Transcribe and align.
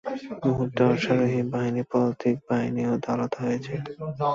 মুহূর্তে 0.43 0.81
অশ্বারোহী 0.91 1.41
বাহিনী 1.53 1.81
পদাতিক 1.91 2.35
বাহিনী 2.49 2.81
হতে 2.89 3.07
আলাদা 3.13 3.37
হয়ে 3.43 3.59
যায়। 3.65 3.81